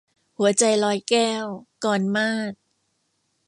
[0.37, 1.45] หัวใจลอยแก้ว-
[1.83, 2.53] กรมาศ